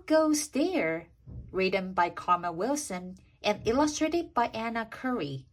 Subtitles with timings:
[0.00, 1.08] Who Goes There,
[1.52, 5.44] written by Karma Wilson and illustrated by Anna Currey,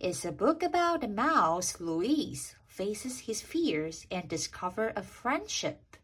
[0.00, 5.96] is a book about a mouse, Louise, faces his fears and discover a friendship.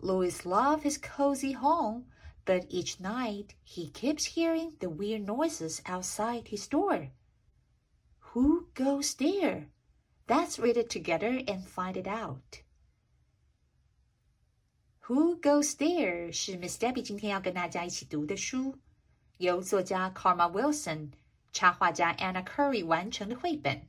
[0.00, 2.06] Louis loves his cozy home,
[2.44, 7.08] but each night he keeps hearing the weird noises outside his door.
[8.30, 9.66] Who goes there?
[10.28, 12.62] Let's read it together and find it out.
[15.10, 18.76] Who Goes There 是 Miss Debbie 今天要跟大家一起读的书，
[19.38, 21.10] 由作家 Karma Wilson、
[21.52, 23.88] 插画家 Anna Curry 完成的绘本。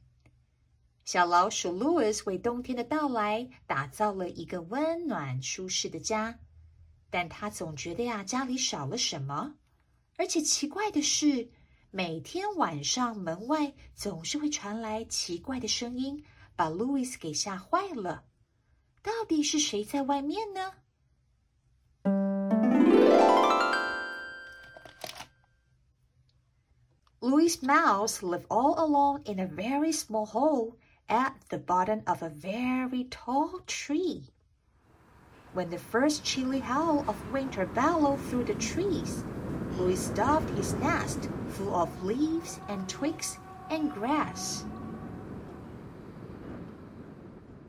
[1.05, 6.39] 小老鼠 Louis 为冬天的到来打造了一个温暖舒适的家，
[7.11, 9.53] 但他总觉得呀，家里少了什么。
[10.17, 11.52] 而且奇怪的是，
[11.92, 16.23] 每天晚上门外总是会传来奇怪的声音，
[16.55, 18.23] 把 Louis 给吓坏了。
[19.03, 20.73] 到底是谁在外面呢
[27.41, 30.77] ？Louis Mouse lived all alone in a very small hole
[31.08, 34.33] at the bottom of a very tall tree.
[35.55, 39.25] When the first chilly howl of winter bellowed through the trees,
[39.78, 43.39] Louis stuffed his nest full of leaves and twigs
[43.70, 44.64] and grass.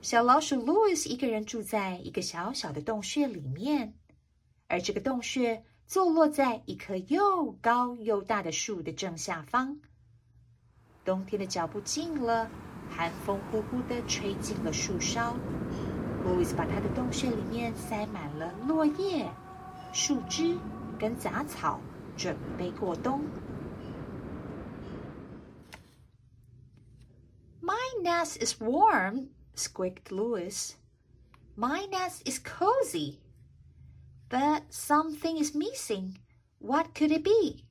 [0.02, 3.94] 小老鼠 Louis 一个人住在一个小小的洞穴里面，
[4.67, 9.79] 而这个洞穴 坐落在一棵又高又大的树的正下方。
[11.05, 12.51] 冬天的脚步近了，
[12.89, 15.36] 寒风呼呼的吹进了树梢。
[16.25, 19.31] Louis 把他的洞穴里面塞满了落叶、
[19.92, 20.57] 树枝
[20.98, 21.79] 跟杂草，
[22.17, 23.20] 准备过冬。
[27.61, 30.70] My nest is warm, squeaked Louis.
[31.55, 33.17] My nest is cozy.
[34.32, 36.17] But something is missing.
[36.60, 37.65] What could it be?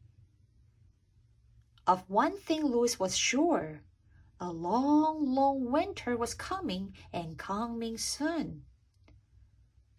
[1.86, 3.82] Of one thing Louis was sure.
[4.40, 8.64] A long, long winter was coming and coming soon.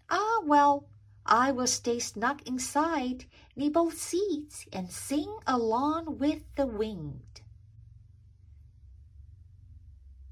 [0.10, 0.88] Ah, well,
[1.26, 3.26] I will stay snug inside,
[3.56, 7.42] nibble seeds, and sing along with the wind.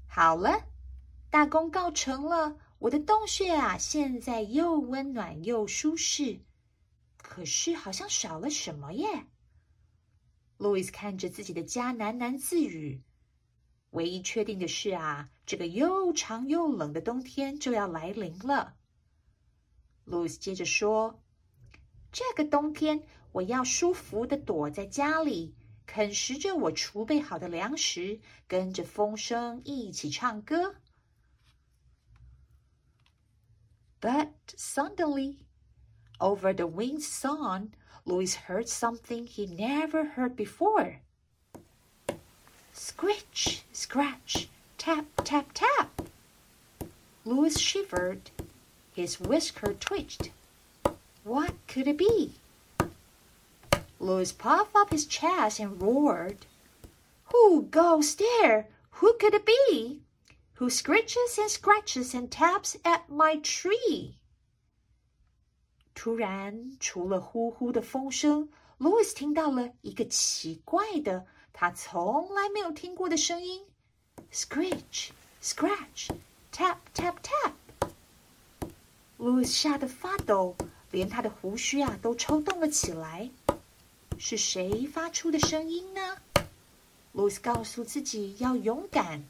[0.08, 0.64] 好了，
[1.30, 2.56] 大功告成了。
[2.81, 6.39] 我的洞穴啊，现在又温暖又舒适，
[7.15, 9.27] 可是好像少了什么耶。
[10.57, 13.03] 路易斯看着自己的家，喃喃自语
[13.91, 18.73] ：“唯一确定的是啊，这个又长又冷的冬天就要来临了。”
[20.03, 21.21] 路易斯接着说
[22.11, 25.53] ：“这个冬天，我要舒服的躲在家里，
[25.85, 30.77] 啃食着我储备好的粮食，跟着风声一起唱歌。”
[34.01, 35.37] But suddenly,
[36.19, 37.73] over the winged song,
[38.03, 41.01] Louis heard something he never heard before.
[42.73, 46.01] Scritch, scratch, tap, tap, tap.
[47.25, 48.31] Louis shivered.
[48.95, 50.31] His whisker twitched.
[51.23, 52.33] What could it be?
[53.99, 56.47] Louis puffed up his chest and roared.
[57.25, 58.67] Who goes there?
[58.93, 60.01] Who could it be?
[60.61, 64.13] Who scratches and scratches and taps at my tree。
[65.95, 73.65] 突然，除了呼呼的风声，Louis 听到了一个奇怪的、他从来没有听过的声音
[74.31, 75.09] ：scratch,
[75.41, 76.11] scratch,
[76.51, 77.53] tap, tap, tap。
[79.17, 80.55] Louis 吓得发抖，
[80.91, 83.31] 连他的胡须啊都抽动了起来。
[84.19, 86.17] 是谁发出的声音呢
[87.15, 89.23] ？Louis 告诉自己要勇敢。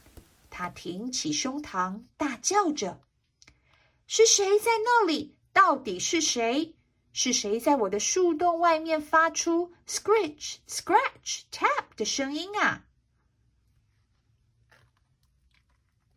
[0.61, 5.37] 他挺起胸膛，大叫着：“是谁在那里？
[5.53, 6.75] 到底是谁？
[7.13, 12.85] 是谁在我的树洞外面发出 scratch scratch tap 的声音啊？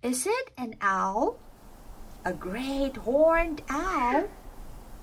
[0.02, 1.38] Is it an owl?
[2.24, 4.28] A great horned owl?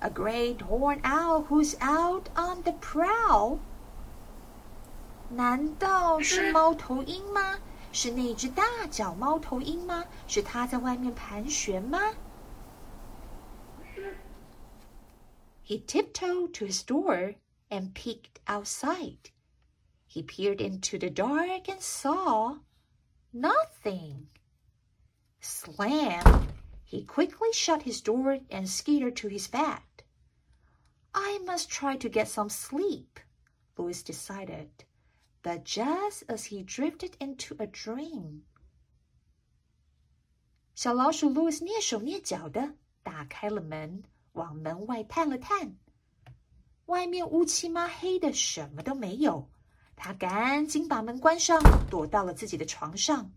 [0.01, 3.57] A great horned owl who's out on the prowl?
[5.29, 7.59] 难道是猫头鹰吗？
[7.91, 10.05] 是那只大脚猫头鹰吗？
[10.27, 12.13] 是它在外面盘旋吗
[15.63, 17.35] He tiptoed to his door
[17.69, 19.31] and peeked outside.
[20.07, 22.59] He peered into the dark and saw
[23.33, 24.27] nothing.
[25.41, 26.47] Slam!
[26.85, 29.81] He quickly shut his door and skittered to his bed.
[31.13, 33.19] I must try to get some sleep,
[33.77, 34.69] Louis decided.
[35.42, 38.42] But just as he drifted into a dream,
[40.74, 45.76] 小老鼠 Louis 蹑手蹑脚的打开了门，往门外探了探。
[46.86, 49.50] 外面乌漆嘛黑的，什么都没有。
[49.96, 51.60] 他赶紧把门关上，
[51.90, 53.32] 躲到了自己的床上。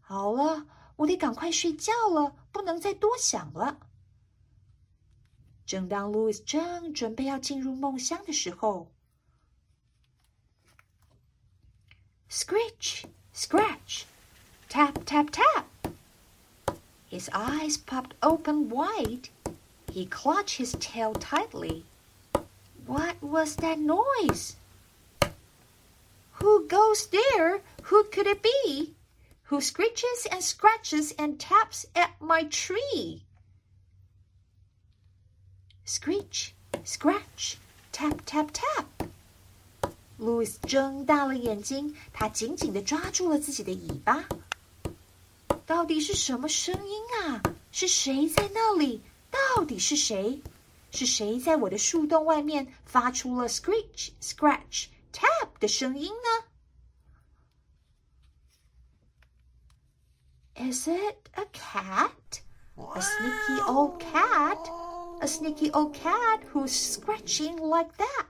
[0.00, 0.66] 好了，
[0.96, 3.78] 我得赶快睡觉了，不能再多想了。
[5.66, 8.92] 正当 Louis 正准备要进入梦乡的时候
[12.32, 14.06] ，scratch scratch
[14.68, 15.66] tap tap tap.
[17.08, 19.30] His eyes popped open wide.
[19.90, 21.84] He clutched his tail tightly.
[22.86, 24.54] What was that noise?
[26.34, 27.62] Who goes there?
[27.82, 28.94] Who could it be?
[29.46, 33.24] Who screeches and scratches and taps at my tree?
[35.84, 36.54] Screech,
[36.84, 37.58] scratch,
[37.90, 38.86] tap, tap, tap.
[40.19, 44.23] Louis 睁大了眼睛，他紧紧地抓住了自己的尾巴。
[45.65, 47.41] 到底是什么声音啊？
[47.71, 49.01] 是谁在那里？
[49.29, 50.41] 到底是谁？
[50.91, 56.45] 是谁在我的树洞外面发出了 screech、scratch、tap 的声音呢？
[60.71, 62.39] Is it a cat?
[62.77, 64.69] A sneaky old cat?
[65.19, 68.27] A sneaky old cat who's scratching like that?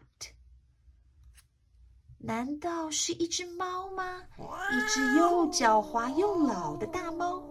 [2.20, 4.24] 难道是一只猫吗？
[4.38, 7.44] 一只又狡猾又老的大猫？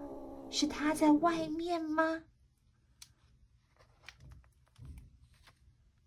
[0.51, 2.23] 是它在外面吗？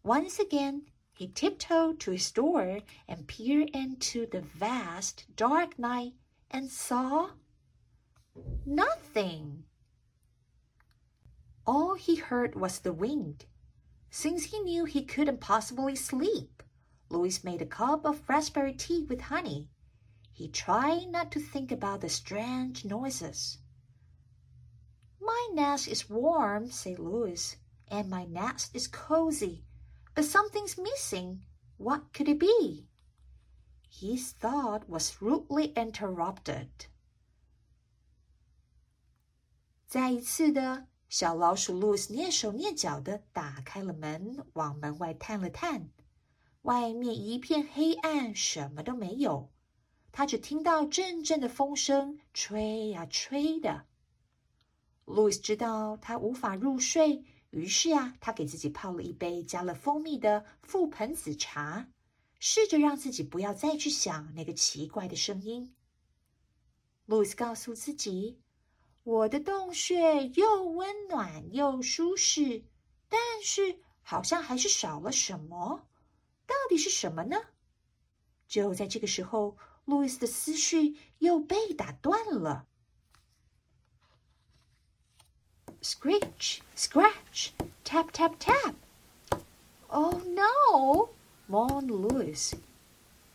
[0.04, 0.86] Once again,
[1.18, 6.14] he tiptoed to his door and peered into the vast, dark night
[6.50, 7.32] and saw
[8.66, 9.64] nothing.
[11.66, 13.46] All he heard was the wind.
[14.10, 16.61] Since he knew he couldn't possibly sleep,
[17.12, 19.70] Louis made a cup of raspberry tea with honey.
[20.34, 23.58] He tried not to think about the strange noises.
[25.20, 27.58] My nest is warm, said Louis,
[27.90, 29.64] and my nest is cozy
[30.18, 31.44] but something's missing.
[31.78, 32.88] What could it be?
[33.88, 36.88] His thought was rudely interrupted.
[39.88, 45.92] 再一次的，小老鼠路易斯蹑手蹑脚的打开了门，往门外探了探。
[46.63, 49.51] 外面一片黑暗，什么都没有。
[50.13, 53.87] 他只听到阵阵的风声，吹呀吹的。
[55.05, 61.89] 路易斯知道他无法入睡，于是啊，他给自己泡了一杯加了蜂蜜的覆盆子茶，
[62.39, 65.75] 试着让自己不要再去想那个奇怪的声音。
[67.07, 68.39] 路易斯告诉自己
[69.03, 72.65] ：“我的洞穴又温暖又舒适，
[73.09, 75.89] 但是好像还是少了什么，
[76.52, 77.38] 到底是什么呢？”
[78.48, 82.66] 就在这个时候，路易斯的思绪又被打断了。
[85.82, 87.50] Screech, scratch,
[87.84, 88.74] tap, tap, tap.
[89.88, 91.10] Oh no,
[91.48, 92.54] moaned Louis.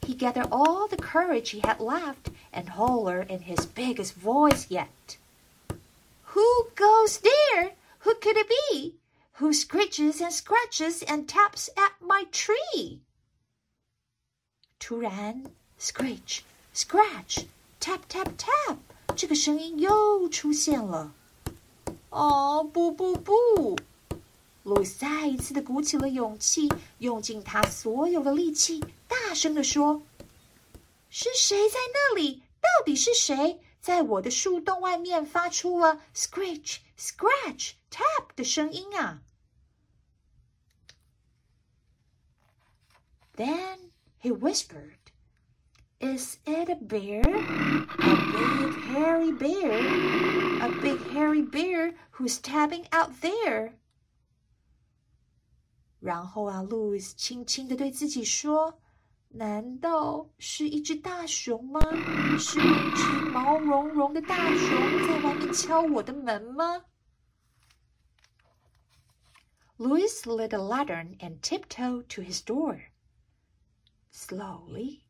[0.02, 5.16] He gathered all the courage he had left and hollered in his biggest voice yet.
[6.34, 7.76] Who goes there?
[8.00, 8.96] Who could it be?
[9.34, 13.00] Who screeches and scratches and taps at my tree?
[14.79, 15.43] 突然
[15.79, 16.39] ，scratch
[16.73, 17.45] scratch,
[17.79, 18.77] tap, tap, tap，
[19.15, 21.13] 这个声音又出现了。
[22.09, 23.77] 哦，不不不！
[24.63, 26.69] 路易斯再一次的鼓起了勇气，
[26.99, 30.01] 用尽他所有的力气，大声的说
[31.09, 32.41] ：“是谁在那里？
[32.61, 39.21] 到底是谁在我的树洞外面发出了 scratch scratch tap 的声音啊
[43.35, 43.86] ？”Then
[44.26, 44.98] he whispered.
[46.00, 47.22] Is it a bear?
[47.22, 48.16] A
[48.58, 49.72] big hairy bear?
[50.60, 53.74] A big hairy bear who's tapping out there?
[56.00, 61.80] 然后啊，路易斯轻轻的对自己说：“难道是一只大熊吗？
[62.36, 66.82] 是一只毛茸茸的大熊在外面敲我的门吗？”
[69.78, 72.80] Louis lit a lantern and tiptoed to his door.
[74.16, 75.02] Slowly,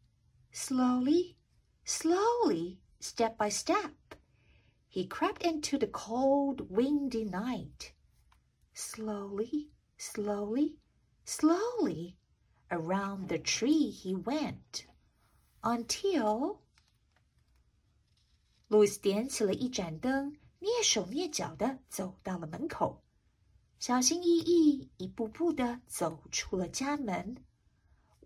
[0.53, 1.37] Slowly,
[1.85, 3.95] slowly, step by step,
[4.89, 7.95] he crept into the cold, windy night.
[8.75, 10.77] Slowly, slowly,
[11.25, 12.17] Slowly
[12.71, 14.87] around the tree he went
[15.63, 16.59] until
[18.69, 23.03] 路易斯点起了一盏灯，蹑手蹑脚的走到了门口，
[23.79, 27.45] 小心翼翼一步步的走出了家门。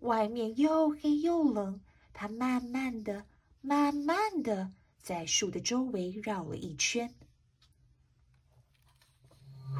[0.01, 1.81] 外面又黑又冷，
[2.13, 3.25] 他慢慢的、
[3.61, 7.13] 慢慢的在树的周围绕了一圈。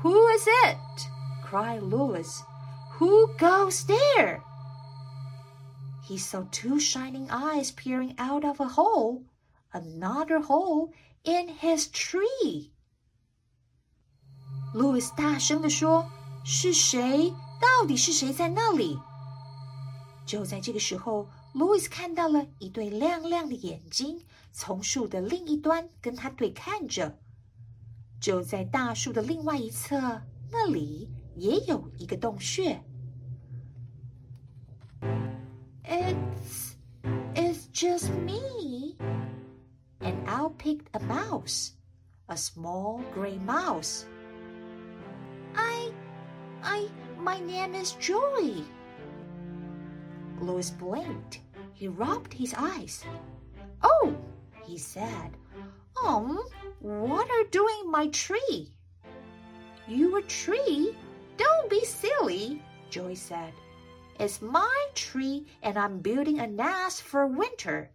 [0.01, 0.77] Who is it?
[1.49, 2.27] cried Louis.
[2.99, 4.41] Who goes there?
[6.07, 9.23] He saw two shining eyes peering out of a hole
[9.71, 10.91] another hole
[11.23, 12.71] in his tree.
[14.73, 16.05] Louis 大声地说：“
[16.45, 17.33] 是谁？
[17.59, 18.99] 到底是谁在那里？”
[20.25, 24.21] 就在这个时候，Louis 看到了一对亮亮的眼睛
[24.51, 27.17] 从树的另一端跟他对看着。
[28.19, 30.21] 就在大树的另外一侧，
[30.51, 32.81] 那里也有一个洞穴。
[35.83, 36.73] It's
[37.35, 38.97] it's just me
[39.99, 41.71] and Al picked a mouse,
[42.25, 44.03] a small gray mouse.
[45.53, 45.91] I,
[46.61, 46.87] I,
[47.17, 48.63] my name is Joey.
[50.42, 51.40] Louis blinked.
[51.72, 53.04] He rubbed his eyes.
[53.82, 54.16] Oh,
[54.64, 55.36] he said.
[56.04, 56.42] Um,
[56.80, 58.72] what are doing my tree?
[59.86, 60.96] You a tree?
[61.36, 63.52] Don't be silly, Joey said.
[64.18, 67.90] It's my tree and I'm building a nest for winter.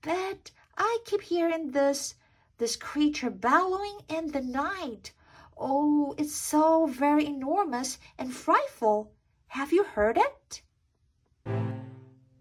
[0.00, 2.14] But I keep hearing this
[2.58, 5.12] this creature bellowing in the night.
[5.56, 9.12] Oh, it's so very enormous and frightful.
[9.48, 10.62] Have you heard it?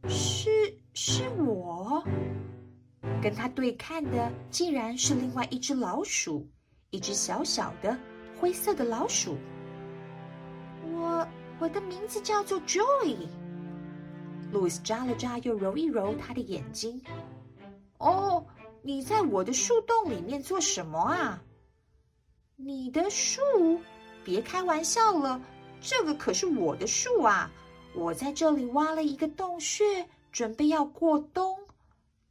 [0.08, 0.50] 是
[0.94, 2.04] 是我，
[3.22, 6.48] 跟他对看的竟然是另外一只老鼠，
[6.90, 7.98] 一只小小的
[8.40, 9.38] 灰色的老鼠。
[10.92, 11.28] 我
[11.60, 13.16] 我的名字叫做 Joy。
[14.52, 17.02] 路易斯眨了眨，又揉一揉他的眼睛。
[18.00, 18.46] 哦，
[18.82, 21.42] 你在我的树洞里面做什么啊？
[22.58, 23.40] 你的树？
[24.24, 25.42] 别开玩笑了，
[25.80, 27.50] 这个可是我的树啊！
[27.94, 31.58] 我在这里挖了一个洞穴，准备要过冬。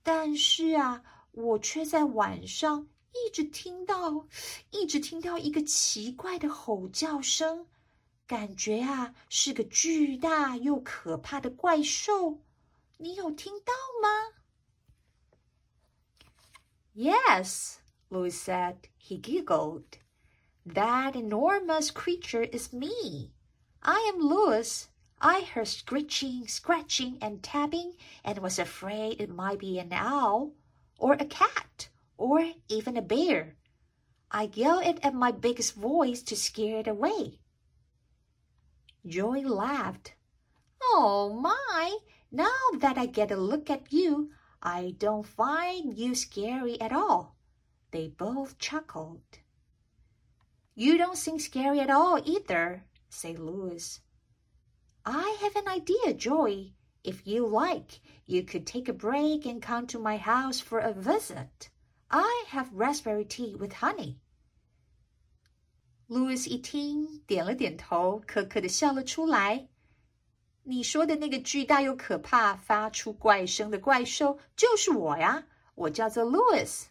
[0.03, 1.03] 但是啊，
[1.33, 4.27] 我却在晚上一直听到，
[4.71, 7.67] 一直听到一个奇怪的吼叫声，
[8.27, 12.41] 感觉啊是个巨大又可怕的怪兽。
[12.97, 14.09] 你有听到吗
[16.95, 17.77] ？Yes,
[18.09, 18.77] Louis said.
[18.99, 19.85] He giggled.
[20.67, 23.31] That enormous creature is me.
[23.81, 24.85] I am Louis.
[25.23, 30.53] I heard screeching, scratching, and tapping, and was afraid it might be an owl,
[30.99, 33.57] or a cat, or even a bear.
[34.31, 37.41] I yelled it at my biggest voice to scare it away.
[39.05, 40.15] Joy laughed.
[40.83, 41.99] Oh my!
[42.31, 44.31] Now that I get a look at you,
[44.63, 47.37] I don't find you scary at all.
[47.91, 49.41] They both chuckled.
[50.75, 54.01] You don't seem scary at all either, said Louis.
[55.04, 56.74] I have an idea, Joy.
[57.04, 60.94] If you like, you could take a break and come to my house for a
[60.94, 61.70] visit.
[62.08, 64.18] I have raspberry tea with honey.
[66.08, 69.68] Louis 一听，点了点头，可可的笑了出来。
[70.64, 75.46] 你说的那个巨大又可怕、发出怪声的怪兽就是我呀！
[75.76, 76.86] 我叫做 Louis。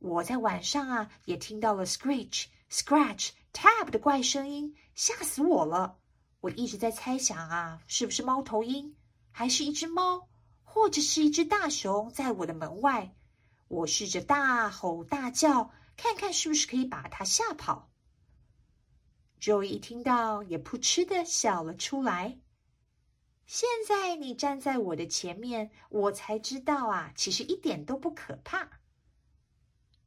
[0.00, 5.98] 我在晚上啊也听到了 screech、scratch、tap 的怪声音，吓死我了！
[6.43, 8.93] 我一直在猜想啊，是不是猫头鹰，
[9.31, 10.27] 还是一只猫，
[10.65, 13.15] 或者是一只大熊在我的门外？
[13.69, 17.89] 我试着大吼大叫，看看是不是可以把它吓跑。
[19.39, 22.37] Joey 一听到，也扑哧的笑了出来。
[23.45, 28.69] 现在你站在我的前面，我才知道啊，其实一点都不可怕。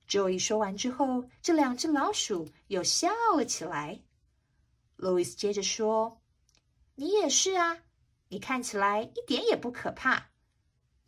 [0.07, 4.03] Joey 说完之后，这两只老鼠又笑了起来。
[4.99, 6.21] Louis 接着说
[6.97, 7.79] ：“你也是啊，
[8.29, 10.31] 你看起来一点也不可怕。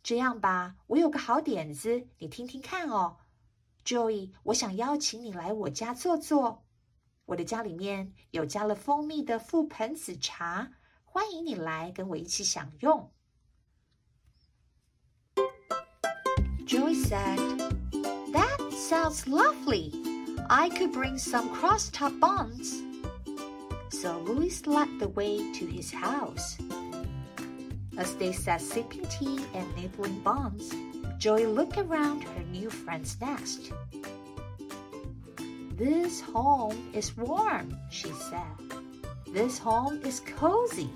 [0.01, 3.17] 这样吧，我有个好点子，你听听看哦。
[3.83, 6.63] ”Joey，我想邀请你来我家坐坐。
[7.25, 10.71] 我的家里面有加了蜂蜜的覆盆子茶。
[11.03, 13.11] 欢迎你来跟我一起享用。
[16.67, 17.39] Joey said,
[18.31, 19.91] That sounds lovely.
[20.47, 22.83] I could bring some cross-top buns.
[23.98, 26.58] So Louis led the way to his house.
[27.96, 30.74] As they sat sipping tea and nibbling buns,
[31.18, 33.72] Joy looked around her new friend's nest.
[35.76, 38.42] This home is warm, she said.
[39.32, 40.88] This home is cozy.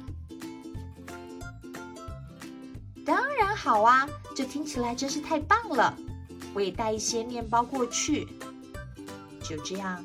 [3.04, 5.96] 当然好啊，这听起来真是太棒了。
[6.52, 8.28] 我也带一些面包过去。
[9.42, 10.04] 就这样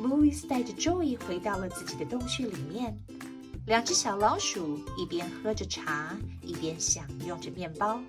[0.00, 2.96] ，Louis 带着 Joey 回到了自己的洞穴里面。
[3.66, 8.00] 两只小老鼠一边喝着茶，一边享用着面包。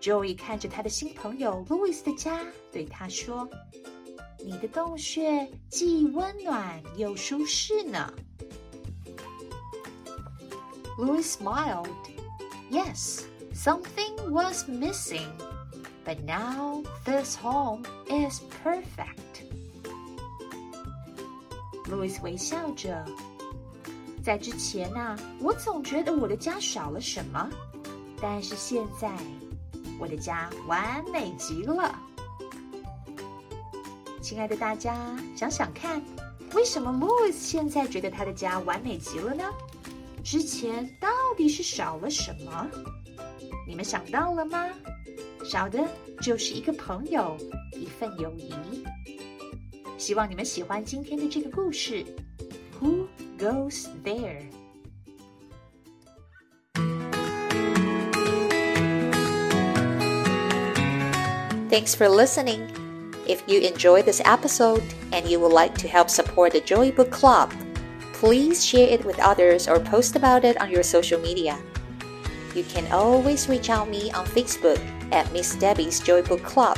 [0.00, 8.12] Joey 看着他的新朋友 Louis 的家，对他说：“你的洞穴既温暖又舒适呢。”
[10.98, 11.88] Louis smiled.
[12.70, 13.22] Yes,
[13.54, 15.30] something was missing,
[16.04, 19.21] but now this home is perfect.
[21.93, 23.05] Louis 微笑着。
[24.23, 27.49] 在之前呐，我总觉得我的家少了什么，
[28.21, 29.11] 但是现在，
[29.99, 31.93] 我的家完美极了。
[34.21, 36.01] 亲爱的大家，想想看，
[36.53, 39.43] 为什么 Louis 现在觉得他的家完美极了呢？
[40.23, 42.67] 之前到底是少了什么？
[43.67, 44.69] 你们想到了吗？
[45.43, 45.85] 少的
[46.21, 47.35] 就是一个朋友，
[47.73, 48.53] 一份友谊。
[50.03, 52.03] 希望你们喜欢今天的这个故事。
[52.81, 53.07] Who
[53.39, 54.41] goes there?
[61.69, 62.67] Thanks for listening.
[63.25, 64.83] If you enjoy this episode
[65.13, 67.53] and you would like to help support the Joy Book Club,
[68.11, 71.57] please share it with others or post about it on your social media.
[72.53, 74.81] You can always reach out me on Facebook
[75.13, 76.77] at Miss Debby's Joy Book Club